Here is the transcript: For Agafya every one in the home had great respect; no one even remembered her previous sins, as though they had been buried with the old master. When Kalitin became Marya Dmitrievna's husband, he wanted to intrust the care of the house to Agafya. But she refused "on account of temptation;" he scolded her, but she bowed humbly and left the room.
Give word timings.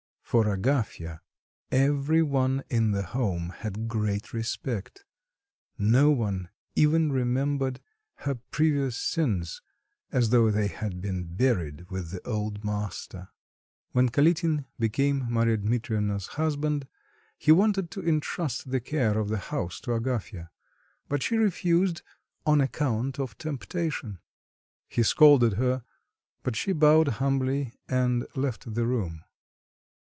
For 0.23 0.45
Agafya 0.47 1.19
every 1.73 2.21
one 2.23 2.63
in 2.69 2.91
the 2.91 3.03
home 3.03 3.49
had 3.49 3.89
great 3.89 4.31
respect; 4.31 5.03
no 5.77 6.09
one 6.09 6.47
even 6.73 7.11
remembered 7.11 7.81
her 8.23 8.35
previous 8.35 8.95
sins, 8.95 9.61
as 10.09 10.29
though 10.29 10.49
they 10.49 10.67
had 10.69 11.01
been 11.01 11.25
buried 11.25 11.87
with 11.91 12.11
the 12.11 12.25
old 12.25 12.63
master. 12.63 13.27
When 13.91 14.07
Kalitin 14.07 14.63
became 14.79 15.27
Marya 15.29 15.57
Dmitrievna's 15.57 16.27
husband, 16.27 16.87
he 17.37 17.51
wanted 17.51 17.91
to 17.91 17.99
intrust 17.99 18.71
the 18.71 18.79
care 18.79 19.19
of 19.19 19.27
the 19.27 19.37
house 19.51 19.81
to 19.81 19.91
Agafya. 19.91 20.49
But 21.09 21.23
she 21.23 21.35
refused 21.35 22.03
"on 22.45 22.61
account 22.61 23.19
of 23.19 23.37
temptation;" 23.37 24.19
he 24.87 25.03
scolded 25.03 25.55
her, 25.55 25.83
but 26.41 26.55
she 26.55 26.71
bowed 26.71 27.09
humbly 27.19 27.73
and 27.89 28.25
left 28.33 28.73
the 28.75 28.87
room. 28.87 29.25